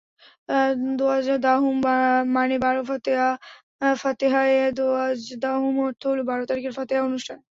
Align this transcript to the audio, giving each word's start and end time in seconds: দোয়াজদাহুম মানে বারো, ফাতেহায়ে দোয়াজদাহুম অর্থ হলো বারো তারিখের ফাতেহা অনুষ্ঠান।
দোয়াজদাহুম 0.99 1.77
মানে 2.33 2.55
বারো, 2.63 2.81
ফাতেহায়ে 3.97 4.59
দোয়াজদাহুম 4.77 5.75
অর্থ 5.87 6.01
হলো 6.11 6.23
বারো 6.29 6.43
তারিখের 6.49 6.73
ফাতেহা 6.77 7.01
অনুষ্ঠান। 7.09 7.39